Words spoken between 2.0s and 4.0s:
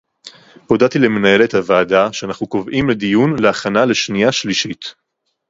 שאנחנו קובעים דיון להכנה